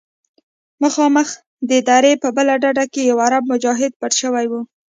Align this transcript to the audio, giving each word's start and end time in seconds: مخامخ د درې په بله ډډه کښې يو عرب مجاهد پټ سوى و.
مخامخ 0.81 1.27
د 1.69 1.71
درې 1.89 2.13
په 2.21 2.27
بله 2.37 2.53
ډډه 2.63 2.85
کښې 2.93 3.01
يو 3.09 3.17
عرب 3.25 3.43
مجاهد 3.51 3.91
پټ 3.99 4.11
سوى 4.21 4.45
و. 4.51 4.53